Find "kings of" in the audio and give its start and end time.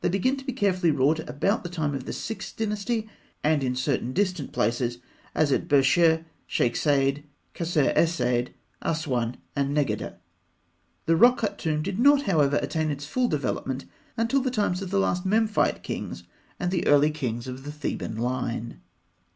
17.12-17.62